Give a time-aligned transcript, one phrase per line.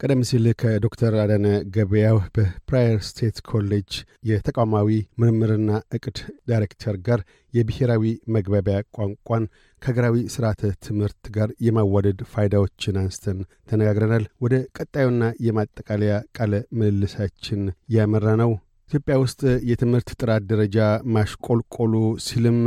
[0.00, 3.92] ቀደም ሲል ከዶክተር አዳነ ገበያው በ Prairie State College
[4.30, 4.88] የተቋማዊ
[5.20, 6.18] ምርምርና እቅድ
[6.50, 7.20] ዳይሬክተር ጋር
[7.54, 9.44] የብሔራዊ መግባቢያ ቋንቋን
[9.82, 13.38] ከሀገራዊ ስርዓተ ትምህርት ጋር የማዋደድ ፋይዳዎችን አንስተን
[13.70, 17.62] ተነጋግረናል። ወደ ቀጣዩና የማጠቃለያ ቃለ ምልልሳችን
[17.96, 18.52] ያመራ ነው።
[18.90, 20.76] ኢትዮጵያ ውስጥ የትምህርት ጥራት ደረጃ
[21.14, 21.94] ማሽቆልቆሉ
[22.26, 22.60] ሲልም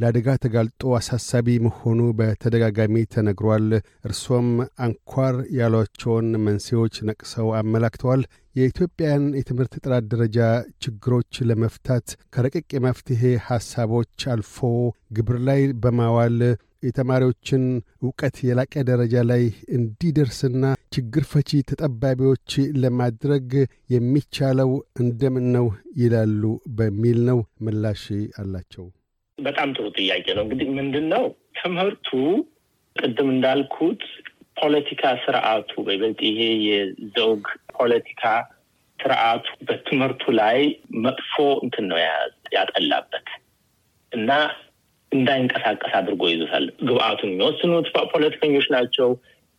[0.00, 3.66] ለአደጋ ተጋልጦ አሳሳቢ መሆኑ በተደጋጋሚ ተነግሯል።
[4.08, 4.46] እርሶም
[4.84, 8.22] አንኳር ያሏቸውን መንስኤዎች ነቅሰው አመላክተዋል።
[8.56, 10.38] የኢትዮጵያን የትምህርት ጥራት ደረጃ
[10.84, 14.56] ችግሮች ለመፍታት ከረቂቅ የመፍትሔ ሐሳቦች አልፎ
[15.16, 16.38] ግብር ላይ በማዋል
[16.82, 17.64] የተማሪዎችን
[18.02, 19.42] እውቀት የላቀ ደረጃ ላይ
[19.76, 20.62] እንዲደርስና
[20.94, 22.52] ችግር ፈቺ ተጠባቢዎች
[22.84, 23.50] ለማድረግ
[23.94, 26.42] የሚቻለው እንደምን ነው ይላሉ
[26.78, 28.04] በሚል ነው። ምላሽ
[28.38, 28.86] አላቸው።
[29.40, 31.24] በጣም ጥሩ ጥያቄ ነው። እንግዲህ ምንድን ነው
[31.58, 32.08] ትምህርቱ
[32.96, 34.02] ቅድም እንዳልኩት
[34.56, 37.44] ፖለቲካ ስርዓቱ በይበልጥ ይሄ የዘውግ
[37.76, 38.22] ፖለቲካ
[38.98, 40.58] ስርዓቱ በትምህርቱ ላይ
[41.04, 41.98] መጥፎ እንትን ነው
[42.56, 43.28] ያጠላበት
[44.12, 44.30] እና
[45.12, 49.08] እንዳይንቀሳቀስ አድርጎ ይዞታል። ግብአቱን የሚወስኑት ፖለቲከኞች ናቸው።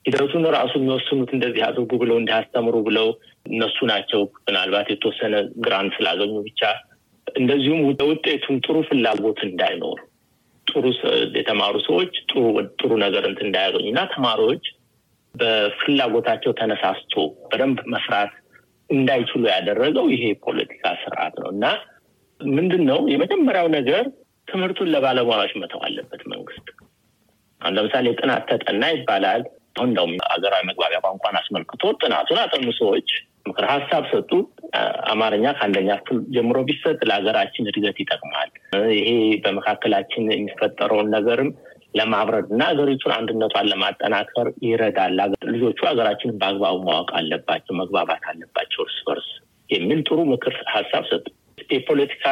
[0.05, 3.07] ሂደቱን ራሱ የሚወስኑት እንደዚህ አድርጉ ብለው እንዲያስተምሩ ብለው
[3.45, 5.33] እነሱ ናቸው። ምናልባት የተወሰነ
[5.65, 6.61] ግራንት ስላገኙ ብቻ
[7.35, 9.99] እንደዚሁም ውጤቱም ጥሩ ፍላጎት እንዳይኖር
[10.67, 10.83] ጥሩ
[11.37, 12.41] የተማሩ ሰዎች ጥሩ
[12.79, 14.65] ጥሩ ነገር እንትን እንዳያገኙ እና ተማሪዎች
[15.35, 18.31] በፍላጎታቸው ተነሳስቶ በደንብ መስራት
[18.89, 21.65] እንዳይችሉ ያደረገው ይሄ ፖለቲካ ስርዓት ነው እና
[22.39, 24.03] ምንድን ነው የመጀመሪያው ነገር
[24.47, 26.67] ትምህርቱን ለባለሙያዎች መተው አለበት መንግስት።
[27.61, 29.41] አሁን ለምሳሌ ጥናት ተጠና ይባላል።
[29.75, 33.09] አሁን እንደውም ሀገራዊ መግባቢያ ቋንቋን አስመልክቶ ጥናቱን አጠኑ ሰዎች
[33.45, 34.31] ምክር ሀሳብ ሰጡ።
[35.11, 38.49] አማርኛ ከአንደኛ ክፍል ጀምሮ ቢሰጥ ለሀገራችን እድገት ይጠቅማል።
[38.97, 39.09] ይሄ
[39.43, 41.49] በመካከላችን የሚፈጠረውን ነገርም
[41.93, 45.17] ለማብረድ እና ሀገሪቱን አንድነቷን ለማጠናከር ይረዳል።
[45.53, 49.29] ልጆቹ ሀገራችንን በአግባቡ ማወቅ አለባቸው፣ መግባባት አለባቸው እርስ በርስ
[49.69, 51.25] የሚል ጥሩ ምክር ሀሳብ ሰጡ።
[51.73, 52.25] የፖለቲካ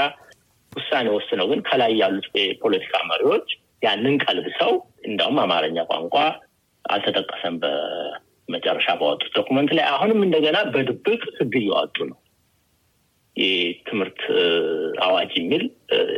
[0.72, 3.48] ውሳኔ ወስነው ግን ከላይ ያሉት የፖለቲካ መሪዎች
[3.86, 4.72] ያንን ቀልብሰው
[5.08, 6.16] እንዲያውም አማርኛ ቋንቋ
[6.86, 7.56] አልተጠቀሰም
[8.50, 11.06] መጨረሻ ባወጡት document ላይ አሁንም እንደገና በድብቅ
[11.38, 12.18] ህግ እያወጡ ነው።
[13.36, 14.22] የትምህርት
[15.02, 15.64] አዋጅ የሚል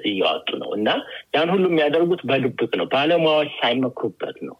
[0.09, 0.89] እያወጡ ነው እና
[1.35, 4.55] ያን ሁሉ የሚያደርጉት በድብቅ ነው። ባለሙያዎች ሳይመክሩበት ነው።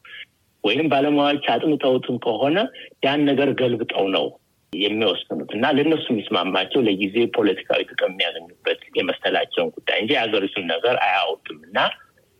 [0.64, 2.58] ወይም ባለሙያዎች አጥንተውትም ከሆነ
[3.06, 4.26] ያን ነገር ገልብጠው ነው
[4.74, 11.80] የሚወስኑት እና ለእነሱ የሚስማማቸው ለጊዜ ፖለቲካዊ ጥቅም የሚያገኙበት የመሰላቸውን ጉዳይ እንጂ የሀገሪቱን ነገር አያወጡም እና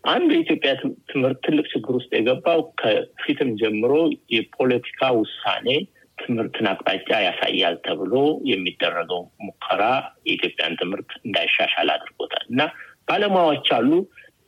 [0.04, 0.72] አንዱ የኢትዮጵያ
[1.12, 3.94] ትምህርት ትልቅ ችግር ውስጥ የገባው ከፊትም ጀምሮ
[4.36, 5.68] የፖለቲካ ውሳኔ
[6.18, 8.14] ትምህርትን አቅጣጫ ያሳያል ተብሎ
[8.50, 9.84] የሚደረገው ሙከራ
[10.28, 12.62] የኢትዮጵያን ትምህርት እንዳይሻሻል አድርጎታል እና
[13.10, 13.92] ባለሙያዎች አሉ።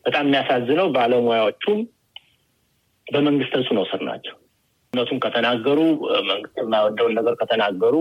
[0.06, 1.80] በጣም የሚያሳዝነው ባለሙያዎቹም
[3.08, 4.36] በመንግስት ተጽዕኖ ስር ናቸው።
[4.94, 5.80] እውነቱን ከተናገሩ
[6.30, 7.96] መንግስት የማይወደውን ነገር ከተናገሩ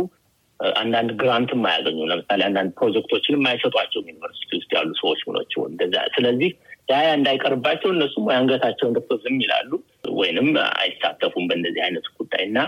[0.76, 6.50] አንዳንድ ግራንትም አያገኙ። ለምሳሌ አንዳንድ ፕሮጀክቶችን የማይሰጧቸውም ዩኒቨርሲቲ ውስጥ ያሉ ሰዎች ሆኖች እንደዛ ስለዚህ
[6.92, 9.70] ያ እንዳይቀርባቸው እነሱም አንገታቸውን ደፍተው ዝም ይላሉ
[10.16, 10.48] ወይንም
[10.78, 12.58] አይሳተፉም በእንደዚህ አይነት ጉዳይ እና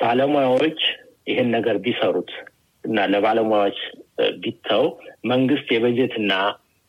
[0.00, 0.80] ባለሙያዎች
[1.26, 2.30] ይህን ነገር ቢሰሩት
[2.84, 3.78] እና ለባለሙያዎች
[4.40, 4.84] ቢተው
[5.24, 6.32] መንግስት የበጀት እና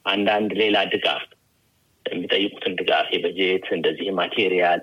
[0.05, 1.23] አንዳንድ ሌላ ድጋፍ
[2.05, 4.81] የሚጠይቁትን ድጋፍ የበጀት እንደዚህ ማቴሪያል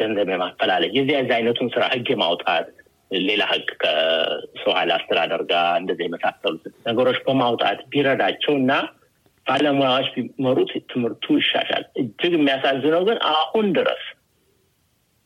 [0.00, 2.66] ገንዘብ የማፈላለግ የዚህ አይነቱን ስራ ህግ የማውጣት
[3.10, 8.72] ሌላ ህግ ከሰው ኃይል አስተዳደር ጋር እንደዚህ የመሳሰሉት ነገሮች በማውጣት ቢረዳቸው እና
[9.46, 14.02] ባለሙያዎች ቢመሩት ትምህርቱ ይሻሻል። እጅግ የሚያሳዝነው ግን አሁን ድረስ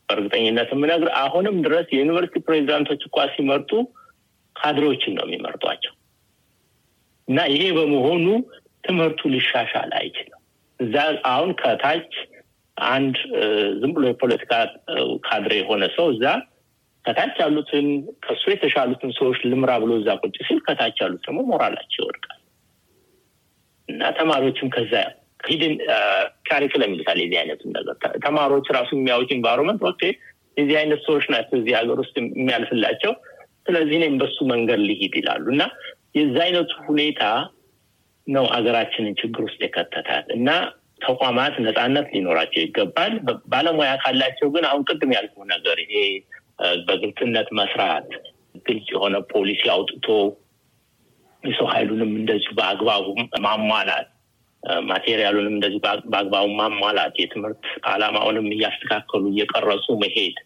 [0.09, 3.71] በእርግጠኝነት የምነግር አሁንም ድረስ የዩኒቨርሲቲ ፕሬዚዳንቶች እንኳ ሲመርጡ
[4.55, 5.93] ካድሬዎችን ነው የሚመርጧቸው
[7.27, 8.25] እና ይሄ በመሆኑ
[8.83, 10.39] ትምህርቱ ሊሻሻል አይችልም።
[10.79, 10.95] እዛ
[11.31, 12.13] አሁን ከታች
[12.77, 13.15] አንድ
[13.81, 14.53] ዝም ብሎ የፖለቲካ
[15.25, 16.25] ካድሬ የሆነ ሰው እዛ
[17.05, 17.87] ከታች ያሉትን
[18.25, 22.39] ከሱ የተሻሉትን ሰዎች ልምራ ብሎ እዛ ቁጭ ሲል ከታች ያሉት ደግሞ ሞራላቸው ይወድቃል።
[23.89, 24.93] እና ተማሪዎችም ከዛ
[25.47, 25.73] hidden
[26.47, 27.95] curriculum ይሉታል። የዚህ አይነቱን ነገር
[28.25, 30.01] ተማሪዎች ራሱ የሚያዩት environment okay፣
[30.57, 33.13] የዚህ አይነት ሰዎች ናቸው እዚህ ሀገር ውስጥ የሚያልፍላቸው፣
[33.67, 35.63] ስለዚህ እኔም በሱ መንገድ ሊሂድ ይላሉ። እና
[36.15, 37.23] የዚ አይነቱ ሁኔታ
[38.27, 40.49] ነው ሀገራችንን ችግር ውስጥ የከተታል። እና
[41.01, 43.13] ተቋማት ነፃነት ሊኖራቸው ይገባል።
[43.51, 45.95] ባለሙያ ካላቸው ግን አሁን ቅድም ያልኩ ነገር ይሄ
[46.87, 48.09] በግልጽነት መስራት፣
[48.65, 50.07] ግልጽ የሆነ ፖሊሲ አውጥቶ
[51.43, 53.05] የሰው ኃይሉንም እንደዚሁ በአግባቡ
[53.45, 54.09] ማሟላት፣
[54.89, 55.79] ማቴሪያሉንም እንደዚህ
[56.11, 60.37] በአግባቡ ማሟላት፣ የትምህርት ዓላማውንም እያስተካከሉ እየቀረጹ መሄድ፣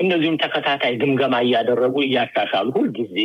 [0.00, 3.16] እንደዚሁም ተከታታይ ግምገማ እያደረጉ እያሻሻሉ ሁልጊዜ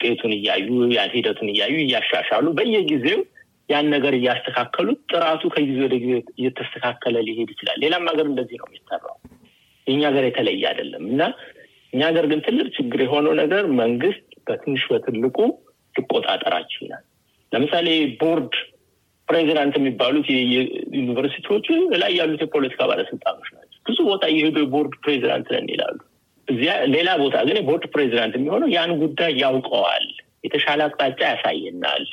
[0.00, 3.20] ውጤቱን እያዩ ያን ሂደቱን እያዩ እያሻሻሉ በየጊዜው
[3.68, 9.16] ያን ነገር እያስተካከሉ ጥራቱ ከጊዜ ወደ ጊዜ እየተስተካከለ ሊሄድ ይችላል። ሌላም ሀገር እንደዚህ ነው የሚሰራው።
[9.86, 11.20] የኛ ሀገር የተለየ አይደለም እና
[11.92, 15.38] እኛ ሀገር ግን ትልቅ ችግር የሆነው ነገር መንግስት በትንሽ በትልቁ
[15.94, 17.04] ሊቆጣጠራቸው ይላል።
[17.52, 17.88] ለምሳሌ
[18.20, 18.52] ቦርድ
[19.28, 20.26] ፕሬዚዳንት የሚባሉት
[20.98, 21.66] ዩኒቨርሲቲዎቹ
[22.02, 25.98] ላይ ያሉት የፖለቲካ ባለስልጣኖች ናቸው። ብዙ ቦታ የሄዱ የቦርድ ፕሬዚዳንት ነን ይላሉ።
[26.48, 30.06] እዚያ ሌላ ቦታ ግን የቦርድ ፕሬዚዳንት የሚሆነው ያን ጉዳይ ያውቀዋል፣
[30.44, 32.04] የተሻለ አቅጣጫ ያሳየናል፣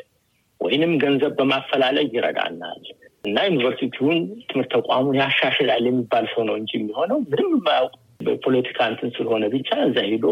[0.61, 2.83] ወይንም ገንዘብ በማፈላለግ ይረዳናል
[3.23, 4.19] እና ዩኒቨርሲቲውን
[4.49, 9.97] ትምህርት ተቋሙን ያሻሽላል የሚባል ሰው ነው እንጂ የሚሆነው ምንም የማያውቅ በፖለቲካ እንትን ስለሆነ ብቻ እዛ
[10.09, 10.27] ሄዶ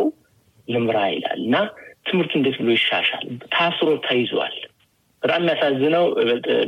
[0.67, 1.55] ልምራ ይላል እና
[2.07, 3.25] ትምህርት እንዴት ብሎ ይሻሻል?
[3.53, 4.55] ታስሮ ተይዟል።
[5.23, 6.05] በጣም የሚያሳዝነው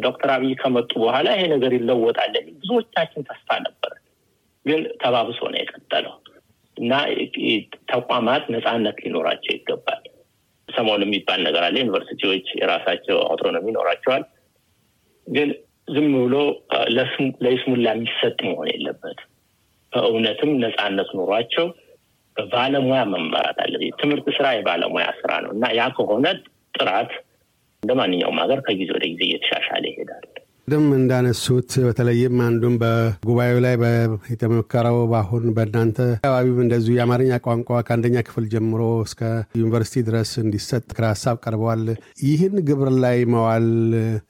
[0.05, 3.93] ዶክተር አብይ ከመጡ በኋላ ይሄ ነገር ይለወጣል ብዙዎቻችን ተስፋ ነበር፣
[4.65, 6.15] ግን ተባብሶ ነው የቀጠለው
[6.77, 6.93] እና
[7.91, 10.01] ተቋማት ነፃነት ሊኖራቸው ይገባል።
[10.69, 14.23] ሰሞኑ የሚባል ነገር አለ። ዩኒቨርሲቲዎች የራሳቸው አውቶኖሚ ይኖራቸዋል፣
[15.27, 15.49] ግን
[15.87, 16.35] ዝም ብሎ
[17.43, 19.19] ለይስሙላ የሚሰጥ መሆን የለበት።
[19.94, 21.68] በእውነትም ነፃነት ኖሯቸው
[22.36, 26.25] በባለሙያ መመራት አለ። ትምህርት ስራ የባለሙያ ስራ ነው እና ያ ከሆነ
[26.74, 27.12] ጥራት
[27.84, 30.25] እንደ ማንኛውም ሀገር ከጊዜ ወደ ጊዜ እየተሻሻለ ይሄዳል።
[30.67, 33.75] ቅድም እንዳነሱት በተለይም አንዱም በጉባኤው ላይ
[34.31, 39.21] የተሞከረው በአሁን በእናንተ አካባቢም እንደዚሁ የአማርኛ ቋንቋ ከአንደኛ ክፍል ጀምሮ እስከ
[39.59, 41.83] ዩኒቨርሲቲ ድረስ እንዲሰጥ ክረ ሀሳብ ቀርበዋል።
[42.25, 43.67] ይህን ግብር ላይ መዋል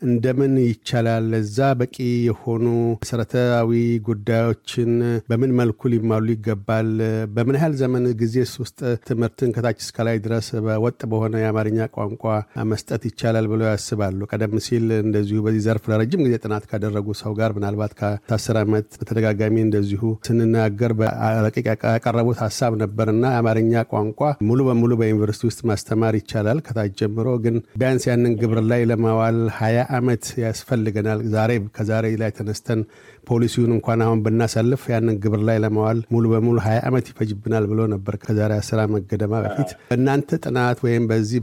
[0.07, 1.27] እንደምን ይቻላል?
[1.39, 1.97] እዛ በቂ
[2.27, 2.65] የሆኑ
[2.99, 3.71] መሰረታዊ
[4.09, 4.91] ጉዳዮችን
[5.31, 6.91] በምን መልኩ ሊሟሉ ይገባል?
[7.33, 8.79] በምን ያህል ዘመን ጊዜ ውስጥ
[9.09, 12.23] ትምህርትን ከታች እስከ ላይ ድረስ በወጥ በሆነ የአማርኛ ቋንቋ
[12.69, 14.21] መስጠት ይቻላል ብለው ያስባሉ?
[14.31, 19.56] ቀደም ሲል እንደዚሁ በዚህ ዘርፍ ለረጅም ጊዜ ጥናት ካደረጉ ሰው ጋር ምናልባት ከአስር ዓመት በተደጋጋሚ
[19.63, 26.94] እንደዚሁ ስንናገር በረቂቅ ያቀረቡት ሀሳብ ነበርና የአማርኛ ቋንቋ ሙሉ በሙሉ በዩኒቨርሲቲ ውስጥ ማስተማር ይቻላል ከታች
[27.01, 32.81] ጀምሮ፣ ግን ቢያንስ ያንን ግብር ላይ ለማዋል ሀያ ዓመት ያስፈልገናል። ዛሬ ከዛሬ ላይ ተነስተን
[33.27, 38.15] ፖሊሲውን እንኳን አሁን ብናሳልፍ ያንን ግብር ላይ ለማዋል ሙሉ በሙሉ ሀያ ዓመት ይፈጅብናል ብሎ ነበር
[38.24, 41.39] ከዛሬ አስር ዓመት ገደማ በፊት። እናንተ ጥናት ወይም በዚህ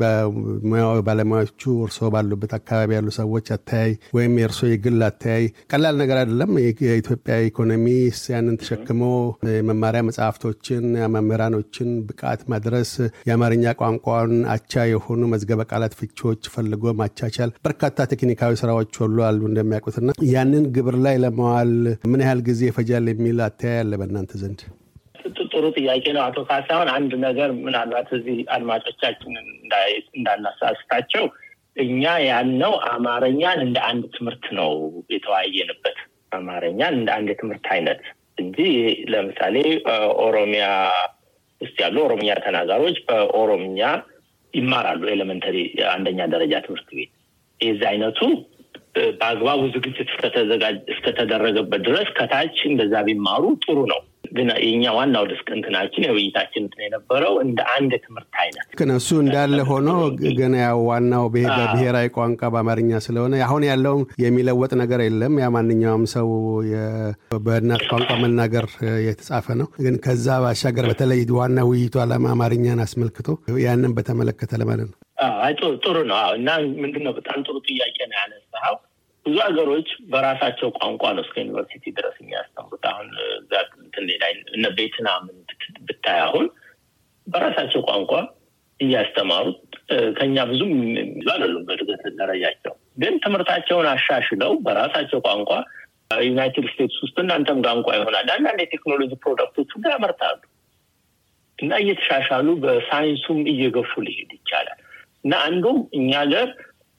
[1.06, 6.52] ባለሙያዎቹ እርስዎ ባሉበት አካባቢ ያሉ ሰዎች አተያይ ወይም የእርስዎ የግል አተያይ ቀላል ነገር አይደለም።
[6.86, 7.86] የኢትዮጵያ ኢኮኖሚ
[8.34, 9.02] ያንን ተሸክሞ
[9.54, 10.84] የመማሪያ መጽሐፍቶችን፣
[11.14, 12.92] መምህራኖችን ብቃት ማድረስ፣
[13.28, 17.82] የአማርኛ ቋንቋን አቻ የሆኑ መዝገበ ቃላት ፍቺዎች ፈልጎ ማቻቻል፣ በርካታ
[18.12, 20.00] ቴክኒካዊ ስራዎች ሁሉ አሉ እንደሚያውቁትና
[20.32, 21.70] ያንን ግብር ላይ ለማዋል
[22.10, 24.60] ምን ያህል ጊዜ ይፈጃል የሚል አተያይ አለ በእናንተ ዘንድ?
[25.54, 29.46] ጥሩ ጥያቄ ነው አቶ ካሳሁን። አንድ ነገር ምናልባት እዚህ አድማጮቻችንን
[30.16, 31.24] እንዳናሳስታቸው
[31.76, 34.70] እኛ ያልነው አማርኛን እንደ አንድ ትምህርት ነው
[35.14, 35.98] የተወያየንበት።
[36.32, 38.00] አማርኛን እንደ አንድ የትምህርት አይነት
[38.38, 38.58] እንጂ
[39.12, 39.56] ለምሳሌ
[40.26, 40.64] ኦሮሚያ
[41.60, 43.80] ውስጥ ያሉ ኦሮምኛ ተናጋሪዎች በኦሮምኛ
[44.54, 45.56] ይማራሉ elementary
[45.92, 47.12] አንደኛ ደረጃ ትምህርት ቤት
[47.60, 48.20] የዚህ አይነቱ
[49.18, 50.08] በአግባቡ ዝግጅት
[50.94, 54.00] እስከተደረገበት ድረስ ከታች እንደዛ ቢማሩ ጥሩ ነው።
[54.34, 59.58] ግን የኛ ዋናው discuss እንትናችን የውይይታችን እንትን የነበረው እንደ አንድ ትምህርት አይነት ግን እሱ እንዳለ
[59.70, 59.88] ሆኖ
[60.38, 66.28] ግን ያው ዋናው በብሔራዊ ቋንቋ በአማርኛ ስለሆነ አሁን ያለውም የሚለወጥ ነገር የለም። ያ ማንኛውም ሰው
[67.46, 68.68] በእናት ቋንቋ መናገር
[69.06, 73.28] የተጻፈ ነው። ግን ከዛ ባሻገር በተለይ ዋና ውይይቱ ዓላማ አማርኛን አስመልክቶ
[73.64, 74.98] ያንን በተመለከተ ለማለት ነው።
[75.84, 76.48] ጥሩ ነው እና
[76.82, 78.43] ምንድነው በጣም ጥሩ ጥያቄ ነው ያነሳኸው።
[79.26, 83.08] ብዙ ሀገሮች በራሳቸው ቋንቋ ነው እስከ ዩኒቨርሲቲ ድረስ የሚያስተምሩት። አሁን
[84.54, 85.36] እነ ቬትናምን
[85.88, 86.46] ብታይ አሁን
[87.26, 88.12] በራሳቸው ቋንቋ
[88.80, 89.60] እያስተማሩት
[90.18, 90.72] ከኛ ብዙም
[91.32, 95.50] አይደሉም በእድገት ደረጃቸው፣ ግን ትምህርታቸውን አሻሽለው በራሳቸው ቋንቋ
[96.24, 100.40] ዩናይትድ ስቴትስ ውስጥ እናንተም ቋንቋ ይሆናል። አንዳንድ የቴክኖሎጂ product ኦች ሁሉ ያመርታሉ
[101.58, 104.78] እና እየተሻሻሉ በሳይንሱም እየገፉ ሊሄድ ይቻላል።
[105.24, 106.48] እና አንዱም እኛ ሀገር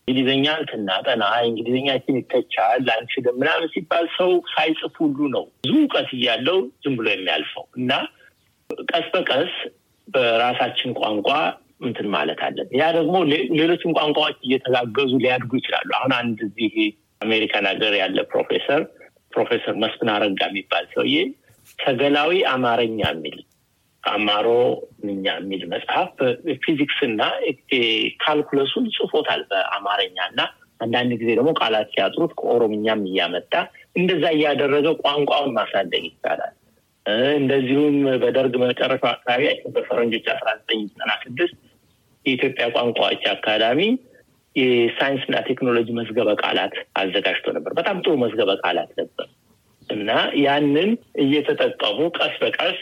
[0.07, 6.95] እንግሊዝኛ ስናጠና እንግሊዝኛችን ይተቻል አንችልም ምናምን ሲባል ሰው ሳይጽፍ ሁሉ ነው ብዙ እውቀት እያለው ዝም
[7.00, 7.91] ብሎ የሚያልፈው እና
[8.91, 9.53] ቀስ በቀስ
[10.07, 11.29] በራሳችን ቋንቋ
[11.81, 13.15] እንትን ማለት አለን። ያ ደግሞ
[13.59, 16.75] ሌሎችም ቋንቋዎች እየተጋገዙ ሊያድጉ ይችላሉ። አሁን አንድ እዚህ
[17.21, 18.81] አሜሪካን ሀገር ያለ ፕሮፌሰር
[19.33, 21.15] ፕሮፌሰር መስፍን አረጋ የሚባል ሰውዬ
[21.79, 23.38] ሰገላዊ አማርኛ የሚል
[24.05, 26.12] አማሮምኛ የሚል መጽሐፍ
[26.63, 27.21] ፊዚክስ እና
[28.24, 30.41] calculus ኡን ጽፎታል በአማርኛ እና
[30.79, 33.53] አንዳንድ ጊዜ ደግሞ ቃላት ሲያጥሩት ከኦሮምኛም እያመጣ
[33.95, 36.53] እንደዛ እያደረገ ቋንቋውን ማሳደግ ይቻላል።
[37.35, 39.43] እንደዚሁም በደርግ መጨረሻው አካባቢ
[39.75, 41.55] በፈረንጆች አስራ ዘጠኝ ዘጠና ስድስት
[42.25, 43.81] የኢትዮጵያ ቋንቋዎች አካዳሚ
[44.55, 49.27] የሳይንስና ቴክኖሎጂ መዝገበ ቃላት አዘጋጅቶ ነበር። በጣም ጥሩ መዝገበ ቃላት ነበር
[49.89, 50.12] እና
[50.43, 50.91] ያንን
[51.24, 52.79] እየተጠቀሙ ቀስ በቀስ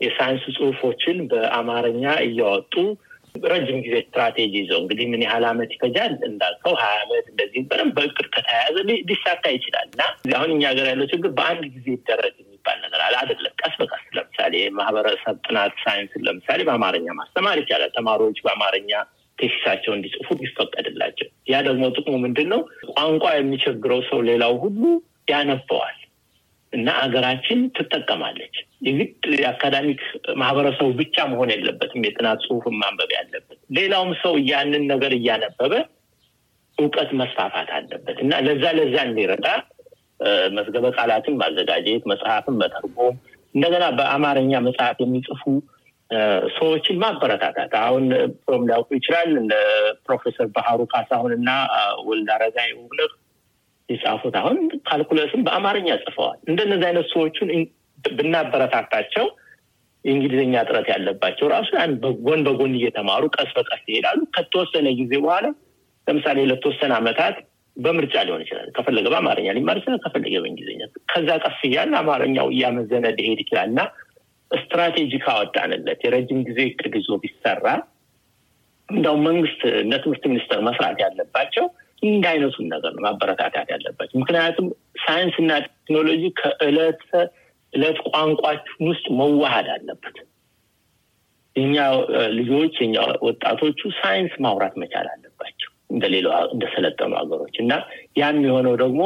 [0.00, 2.74] የሳይንስ ጽሁፎችን በአማርኛ እያወጡ
[3.44, 8.28] ረጅም ጊዜ ስትራቴጂ ይዘው እንግዲህ ምን ያህል ዓመት ይፈጃል እንዳልከው ሀያ ዓመት እንደዚህ በደንብ በእቅድ
[8.34, 8.76] ከተያያዘ
[9.10, 10.02] ሊሳካ ይችላል እና
[10.38, 14.54] አሁን እኛ ሀገር ያለው ችግር በአንድ ጊዜ ይደረግ የሚባል ነገር አለ አይደለም። ቀስ በቀስ ለምሳሌ
[14.78, 18.90] ማህበረሰብ ጥናት ሳይንስን ለምሳሌ በአማርኛ ማስተማር ይቻላል። ተማሪዎች በአማርኛ
[19.38, 22.60] ቴሲሳቸው እንዲጽፉ ቢፈቀድላቸው። ያ ደግሞ ጥቅሙ ምንድን ነው?
[22.92, 24.82] ቋንቋ የሚቸግረው ሰው ሌላው ሁሉ
[25.30, 25.96] ያነበዋል
[26.76, 28.54] እና አገራችን ትጠቀማለች።
[28.86, 30.00] የግድ የአካዳሚክ
[30.40, 35.72] ማህበረሰቡ ብቻ መሆን የለበትም የጥናት ጽሁፍን ማንበብ ያለበት። ሌላውም ሰው ያንን ነገር እያነበበ
[36.78, 39.46] እውቀት መስፋፋት አለበት እና ለዛ ለዛ እንዲረዳ
[40.56, 43.16] መዝገበ ቃላትን ማዘጋጀት፣ መጽሐፍን መተርጎም፣
[43.54, 45.42] እንደገና በአማርኛ መጽሐፍ የሚጽፉ
[46.56, 48.04] ሰዎችን ማበረታታት። አሁን
[48.42, 49.30] ፕሮም ሊያውቁ ይችላል
[50.06, 51.48] ፕሮፌሰር ባህሩ ካሳሁን እና
[52.06, 53.12] ወልድ አረጋይ ውብነህ
[53.88, 54.56] የጻፉት አሁን
[54.88, 57.50] ካልኩለስን በአማርኛ ጽፈዋል። እንደነዚህ አይነት ሰዎቹን
[58.12, 59.26] ብናበረታታቸው
[60.04, 61.70] የእንግሊዝኛ እጥረት ያለባቸው ራሱ
[62.02, 65.46] በጎን በጎን እየተማሩ ቀስ በቀስ ይሄዳሉ። ከተወሰነ ጊዜ በኋላ
[66.06, 67.36] ለምሳሌ ለተወሰነ ዓመታት
[67.76, 73.40] በምርጫ ሊሆን ይችላል። ከፈለገ በአማርኛ ሊማር ይችላል፣ ከፈለገ በእንግሊዝኛ። ከዛ ቀስ እያለ አማርኛው እያመዘነ ሊሄድ
[73.44, 73.80] ይችላል እና
[74.50, 77.66] ስትራቴጂ ካወጣንለት የረጅም ጊዜ እቅድ ይዞ ቢሰራ
[78.88, 81.64] እንደውም መንግስት እንደ ትምህርት ሚኒስቴር መስራት ያለባቸው
[82.02, 84.66] እንዲህ አይነቱን ነገር ነው ማበረታታት ያለባቸው። ምክንያቱም
[85.04, 87.02] ሳይንስና ቴክኖሎጂ ከእለት
[87.72, 90.16] እለት ቋንቋችን ውስጥ መዋሃድ አለበት።
[91.56, 91.76] የኛ
[92.38, 97.72] ልጆች የኛ ወጣቶቹ ሳይንስ ማውራት መቻል አለባቸው እንደሌላ እንደሰለጠኑ ሀገሮች እና
[98.20, 99.02] ያን የሆነው ደግሞ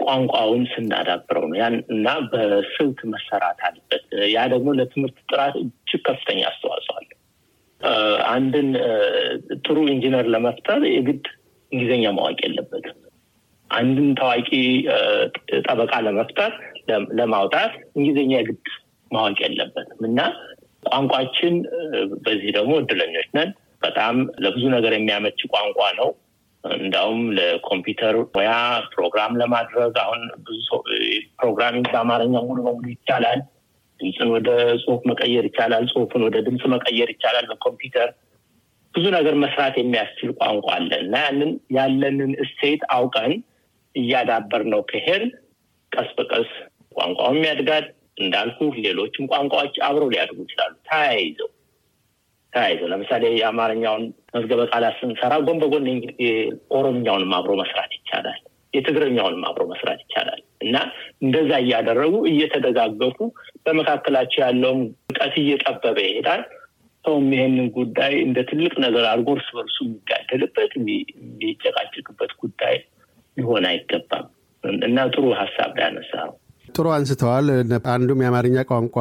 [0.00, 4.04] ቋንቋውን ስናዳብረው ነው። ያን እና በስልት መሰራት አለበት።
[4.34, 7.10] ያ ደግሞ ለትምህርት ጥራት እጅግ ከፍተኛ አስተዋጽኦ አለ።
[8.30, 8.68] አንድን
[9.66, 11.26] ጥሩ ኢንጂነር ለመፍጠር የግድ
[11.72, 12.96] እንግሊዝኛ ማወቅ የለበትም።
[13.70, 14.50] አንድን ታዋቂ
[15.66, 16.52] ጠበቃ ለመፍጠር
[17.18, 18.68] ለማውጣት እንግሊዝኛ የግድ
[19.10, 20.20] ማወቅ የለበትም እና
[20.86, 21.54] ቋንቋችን
[22.24, 23.50] በዚህ ደግሞ እድለኞች ነን።
[23.82, 26.08] በጣም ለብዙ ነገር የሚያመች ቋንቋ ነው።
[26.64, 28.52] እንዳውም ለኮምፒውተር ሙያ
[28.94, 30.68] ፕሮግራም ለማድረግ አሁን ብዙ
[31.38, 33.40] programming በአማርኛ ሙሉ በሙሉ ይቻላል።
[34.00, 34.48] ድምፅን ወደ
[34.82, 38.10] ጽሁፍ መቀየር ይቻላል። ጽሁፍን ወደ ድምፅ መቀየር ይቻላል በኮምፒውተር
[38.98, 43.32] ብዙ ነገር መስራት የሚያስችል ቋንቋ አለ እና ያንን ያለንን እሴት አውቀን
[43.94, 45.24] እያዳበርነው ከሄድን
[45.92, 46.50] ቀስ በቀስ
[46.96, 47.86] ቋንቋውም ያድጋል።
[48.18, 51.50] እንዳልኩ ሌሎችም ቋንቋዎች አብረው ሊያድጉ ይችላሉ ተያይዘው
[52.52, 55.86] ተያይዘው ለምሳሌ የአማርኛውን መዝገበ ቃላት ስንሰራ ጎን በጎን
[56.76, 58.40] ኦሮምኛውንም አብሮ መስራት ይቻላል።
[58.74, 60.76] የትግረኛውንም አብሮ መስራት ይቻላል እና
[61.22, 63.18] እንደዛ እያደረጉ እየተደጋገፉ
[63.66, 66.42] በመካከላቸው ያለውም ርቀት እየጠበበ ይሄዳል።
[67.08, 72.76] ሰውም ይሄንን ጉዳይ እንደ ትልቅ ነገር አድርጎ እርስ በርሱ የሚጋደልበት የሚጨቃጭቅበት ጉዳይ
[73.36, 74.26] ሊሆን አይገባም።
[74.84, 76.30] እና ጥሩ ሀሳብ ያነሳው
[76.68, 77.46] ጥሩ አንስተዋል።
[77.92, 78.96] አንዱም የአማርኛ ቋንቋ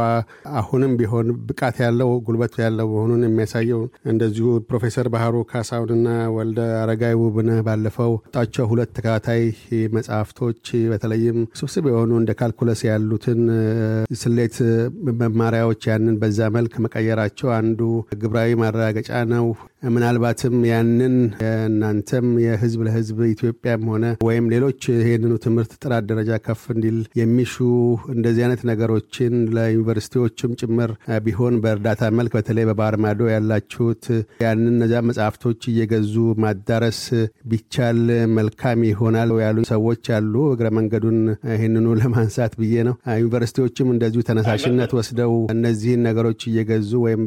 [0.59, 3.81] አሁንም ቢሆን ብቃት ያለው ጉልበት ያለው መሆኑን የሚያሳየው
[4.11, 6.07] እንደዚሁ ፕሮፌሰር ባህሩ ካሳሁንና
[6.37, 9.43] ወልደ አረጋይ ውብነህ ባለፈው ጣቸው ሁለት ተከታታይ
[9.97, 13.41] መጽሐፍቶች በተለይም ስብስብ የሆኑ እንደ ካልኩለስ ያሉትን
[14.21, 14.57] ስሌት
[15.21, 17.81] መማሪያዎች ያንን በዛ መልክ መቀየራቸው አንዱ
[18.21, 19.47] ግብራዊ ማረጋገጫ ነው።
[19.89, 21.15] ምናልባትም ያንን
[21.65, 27.55] እናንተም የህዝብ ለህዝብ ኢትዮጵያም ሆነ ወይም ሌሎች ይህንኑ ትምህርት ጥራት ደረጃ ከፍ እንዲል የሚሹ
[28.13, 30.91] እንደዚህ አይነት ነገሮችን ለዩኒቨርሲቲዎችም ጭምር
[31.25, 34.05] ቢሆን በእርዳታ መልክ በተለይ በባህር ማዶ ያላችሁት
[34.43, 37.01] ያንን እነዚያ መጽሐፍቶች እየገዙ ማዳረስ
[37.51, 37.99] ቢቻል
[38.37, 41.19] መልካም ይሆናል ያሉ ሰዎች አሉ። እግረ መንገዱን
[41.53, 47.23] ይህንኑ ለማንሳት ብዬ ነው። ዩኒቨርሲቲዎችም እንደዚሁ ተነሳሽነት ወስደው እነዚህን ነገሮች እየገዙ ወይም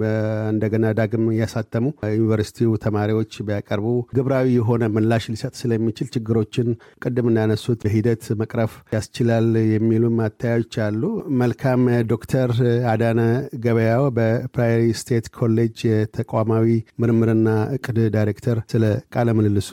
[0.52, 1.84] እንደገና ዳግም እያሳተሙ
[2.14, 6.68] ዩኒቨርሲቲው ተማሪዎች ቢያቀርቡ ግብራዊ የሆነ ምላሽ ሊሰጥ ስለሚችል ችግሮችን
[7.02, 8.08] ቅድም እንዳነሱት በሂደት
[8.40, 11.02] መቅረፍ ያስችላል የሚሉም አተያዮች አሉ።
[11.40, 12.50] መልካም። ዶክተር
[12.92, 13.20] አዳነ
[13.64, 16.66] ገበያው በፕራይሪ ስቴት ኮሌጅ የተቋማዊ
[17.02, 18.84] ምርምርና እቅድ ዳይሬክተር፣ ስለ
[19.14, 19.72] ቃለ ምልልሱ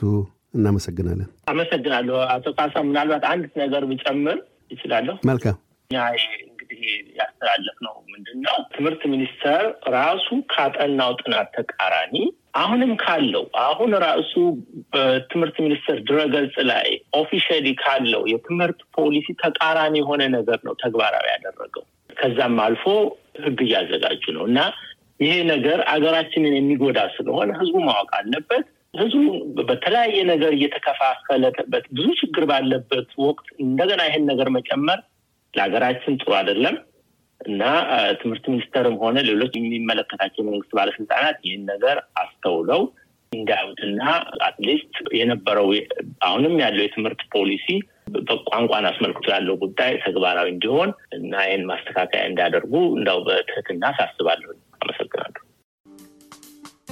[0.54, 4.38] እናመሰግናለን። አመሰግናለሁ አቶ ካሳ። ምናልባት አንድ ነገር ብጨምር
[4.70, 5.16] ይችላለሁ?
[5.28, 5.56] መልካም።
[6.48, 6.80] እንግዲህ
[7.18, 9.62] ያስተላለፍ ነው ምንድን ነው ትምህርት ሚኒስቴር
[9.94, 12.14] ራሱ ካጠናው ጥናት ተቃራኒ
[12.54, 14.32] አሁንም ካለው አሁን ራሱ
[14.92, 16.88] በትምህርት ሚኒስቴር ድረገጽ ላይ
[17.18, 21.84] officially ካለው የትምህርት ፖሊሲ ተቃራኒ የሆነ ነገር ነው ተግባራዊ ያደረገው።
[22.16, 22.84] ከዛም አልፎ
[23.44, 24.60] ሕግ እያዘጋጁ ነው እና
[25.20, 29.22] ይሄ ነገር አገራችንን የሚጎዳ ስለሆነ ህዝቡ ማወቅ አለበት። ህዝቡ
[29.68, 35.00] በተለያየ ነገር እየተከፋፈለበት ብዙ ችግር ባለበት ወቅት እንደገና ይሄን ነገር መጨመር
[35.54, 36.76] ለሀገራችን ጥሩ አይደለም
[37.40, 37.62] እና
[38.20, 42.82] ትምህርት ሚኒስቴርም ሆነ ሌሎች የሚመለከታቸው የመንግስት ባለስልጣናት ይህን ነገር አስተውለው
[43.32, 44.02] እንዲያዩትና
[44.46, 45.66] at least የነበረው
[46.26, 47.66] አሁንም ያለው የትምህርት ፖሊሲ
[48.28, 55.42] በቋንቋን አስመልክቶ ያለው ጉዳይ ተግባራዊ እንዲሆን እና ይህን ማስተካከያ እንዲያደርጉ እንዳው በትህትና አሳስባለሁ። አመሰግናለሁ።